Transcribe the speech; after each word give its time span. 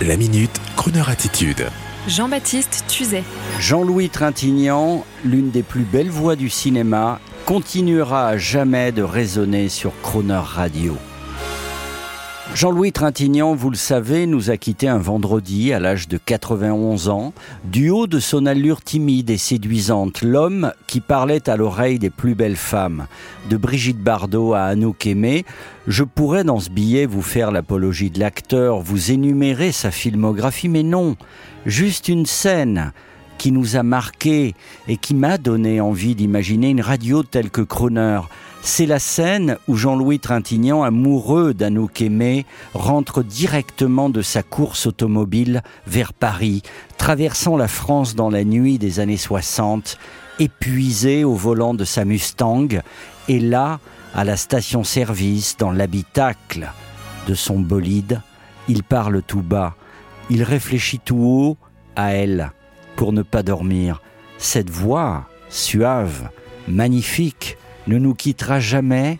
La 0.00 0.16
minute, 0.16 0.60
Kroneur 0.74 1.10
attitude. 1.10 1.68
Jean-Baptiste 2.08 2.84
Tuzet. 2.88 3.22
Jean-Louis 3.60 4.08
Trintignant, 4.08 5.04
l'une 5.24 5.50
des 5.50 5.62
plus 5.62 5.84
belles 5.84 6.10
voix 6.10 6.34
du 6.34 6.50
cinéma, 6.50 7.20
continuera 7.46 8.26
à 8.28 8.36
jamais 8.36 8.90
de 8.90 9.02
résonner 9.02 9.68
sur 9.68 9.92
Croner 10.02 10.40
Radio. 10.42 10.96
Jean-Louis 12.54 12.92
Trintignant, 12.92 13.54
vous 13.54 13.70
le 13.70 13.76
savez, 13.76 14.26
nous 14.26 14.50
a 14.50 14.58
quittés 14.58 14.86
un 14.86 14.98
vendredi 14.98 15.72
à 15.72 15.80
l'âge 15.80 16.06
de 16.06 16.18
91 16.18 17.08
ans, 17.08 17.32
du 17.64 17.88
haut 17.88 18.06
de 18.06 18.20
son 18.20 18.44
allure 18.44 18.82
timide 18.82 19.30
et 19.30 19.38
séduisante, 19.38 20.20
l'homme 20.20 20.72
qui 20.86 21.00
parlait 21.00 21.48
à 21.48 21.56
l'oreille 21.56 21.98
des 21.98 22.10
plus 22.10 22.34
belles 22.34 22.56
femmes, 22.56 23.06
de 23.48 23.56
Brigitte 23.56 24.00
Bardot 24.00 24.52
à 24.52 24.64
Anouk 24.64 25.06
Aimé. 25.06 25.46
Je 25.86 26.04
pourrais 26.04 26.44
dans 26.44 26.60
ce 26.60 26.68
billet 26.68 27.06
vous 27.06 27.22
faire 27.22 27.52
l'apologie 27.52 28.10
de 28.10 28.20
l'acteur, 28.20 28.80
vous 28.80 29.10
énumérer 29.10 29.72
sa 29.72 29.90
filmographie, 29.90 30.68
mais 30.68 30.82
non, 30.82 31.16
juste 31.64 32.08
une 32.08 32.26
scène 32.26 32.92
qui 33.42 33.50
nous 33.50 33.74
a 33.74 33.82
marqué 33.82 34.54
et 34.86 34.96
qui 34.96 35.14
m'a 35.14 35.36
donné 35.36 35.80
envie 35.80 36.14
d'imaginer 36.14 36.70
une 36.70 36.80
radio 36.80 37.24
telle 37.24 37.50
que 37.50 37.60
Croner. 37.60 38.20
C'est 38.62 38.86
la 38.86 39.00
scène 39.00 39.56
où 39.66 39.74
Jean-Louis 39.74 40.20
Trintignant, 40.20 40.84
amoureux 40.84 41.52
d'Anouk 41.52 42.02
Aimé, 42.02 42.46
rentre 42.72 43.24
directement 43.24 44.10
de 44.10 44.22
sa 44.22 44.44
course 44.44 44.86
automobile 44.86 45.64
vers 45.88 46.12
Paris, 46.12 46.62
traversant 46.98 47.56
la 47.56 47.66
France 47.66 48.14
dans 48.14 48.30
la 48.30 48.44
nuit 48.44 48.78
des 48.78 49.00
années 49.00 49.16
60, 49.16 49.98
épuisé 50.38 51.24
au 51.24 51.34
volant 51.34 51.74
de 51.74 51.84
sa 51.84 52.04
Mustang, 52.04 52.68
et 53.26 53.40
là, 53.40 53.80
à 54.14 54.22
la 54.22 54.36
station-service, 54.36 55.56
dans 55.56 55.72
l'habitacle 55.72 56.70
de 57.26 57.34
son 57.34 57.58
bolide, 57.58 58.20
il 58.68 58.84
parle 58.84 59.20
tout 59.20 59.42
bas, 59.42 59.74
il 60.30 60.44
réfléchit 60.44 61.00
tout 61.00 61.18
haut 61.18 61.56
à 61.96 62.12
elle 62.12 62.52
pour 63.02 63.12
ne 63.12 63.22
pas 63.22 63.42
dormir. 63.42 64.00
Cette 64.38 64.70
voix, 64.70 65.24
suave, 65.48 66.28
magnifique, 66.68 67.58
ne 67.88 67.98
nous 67.98 68.14
quittera 68.14 68.60
jamais 68.60 69.18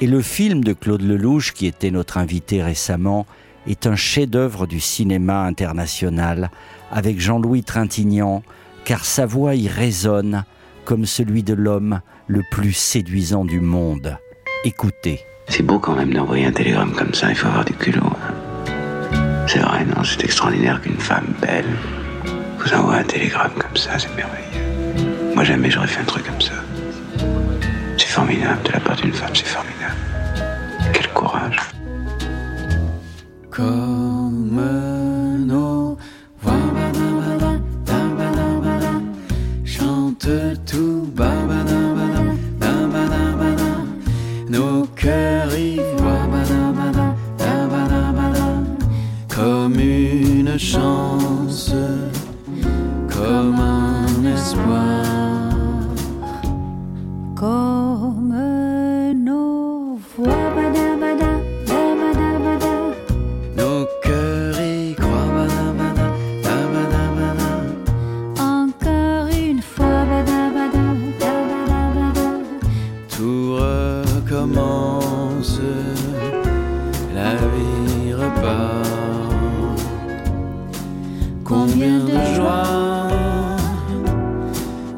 et 0.00 0.06
le 0.06 0.22
film 0.22 0.62
de 0.62 0.72
Claude 0.72 1.02
Lelouch, 1.02 1.52
qui 1.52 1.66
était 1.66 1.90
notre 1.90 2.18
invité 2.18 2.62
récemment, 2.62 3.26
est 3.66 3.88
un 3.88 3.96
chef-d'œuvre 3.96 4.68
du 4.68 4.78
cinéma 4.78 5.42
international 5.42 6.52
avec 6.92 7.18
Jean-Louis 7.18 7.64
Trintignant, 7.64 8.44
car 8.84 9.04
sa 9.04 9.26
voix 9.26 9.56
y 9.56 9.66
résonne 9.66 10.44
comme 10.84 11.04
celui 11.04 11.42
de 11.42 11.54
l'homme 11.54 12.02
le 12.28 12.42
plus 12.52 12.72
séduisant 12.72 13.44
du 13.44 13.58
monde. 13.58 14.16
Écoutez. 14.64 15.18
C'est 15.48 15.66
beau 15.66 15.80
quand 15.80 15.96
même 15.96 16.14
d'envoyer 16.14 16.46
un 16.46 16.52
télégramme 16.52 16.92
comme 16.92 17.14
ça, 17.14 17.30
il 17.30 17.34
faut 17.34 17.48
avoir 17.48 17.64
du 17.64 17.72
culot. 17.72 18.12
C'est 19.48 19.58
vrai, 19.58 19.84
non, 19.86 20.04
c'est 20.04 20.22
extraordinaire 20.22 20.80
qu'une 20.80 21.00
femme 21.00 21.34
belle 21.42 21.66
vous 22.64 22.74
envoie 22.74 22.96
un 22.96 23.04
télégramme 23.04 23.52
comme 23.58 23.76
ça, 23.76 23.98
c'est 23.98 24.14
merveilleux. 24.16 25.34
Moi 25.34 25.44
jamais 25.44 25.70
j'aurais 25.70 25.86
fait 25.86 26.00
un 26.00 26.04
truc 26.04 26.24
comme 26.26 26.40
ça. 26.40 26.54
C'est 27.98 28.08
formidable 28.08 28.62
de 28.62 28.72
la 28.72 28.80
part 28.80 28.96
d'une 28.96 29.12
femme, 29.12 29.34
c'est 29.34 29.46
formidable. 29.46 29.94
Quel 30.92 31.08
courage. 31.08 31.58
Comme 57.36 58.34
nos 59.24 59.98
voix. 60.16 60.26
Nos 63.56 63.86
cœurs 64.02 64.60
y 64.60 64.94
croient. 64.94 65.48
Encore 68.38 69.28
une 69.28 69.60
fois. 69.60 70.06
Tout 73.08 73.56
recommence, 73.56 75.60
la 77.14 77.34
vie 77.34 78.14
repart. 78.14 78.84
Combien 81.44 81.98
de 81.98 82.18
joie, 82.34 83.08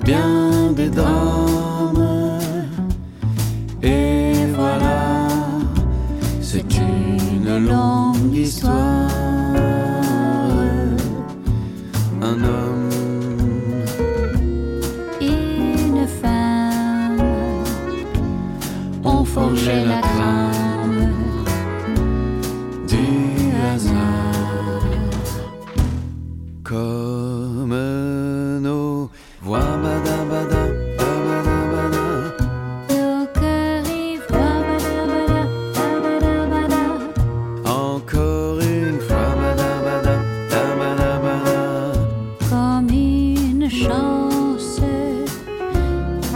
bien 0.04 0.70
des 0.76 0.88
drames, 0.88 1.45
c'est 6.56 6.78
une 6.78 7.66
longue 7.68 8.34
histoire. 8.34 9.10
Un 12.22 12.42
homme 12.44 12.88
Une 15.20 16.06
femme 16.22 17.20
ont 19.04 19.24
forgé 19.24 19.84
la 19.84 20.00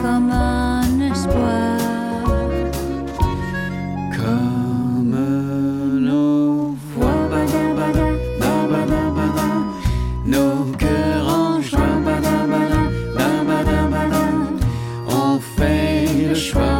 comme 0.02 0.30
un 0.30 1.00
espoir. 1.12 1.78
Comme 4.16 5.16
nos 6.00 6.76
voix 6.94 7.28
nos 10.26 10.64
cœurs 10.78 11.28
en 11.28 11.60
joie 11.60 11.80
on 15.08 15.38
fait 15.38 16.28
le 16.28 16.34
choix 16.34 16.79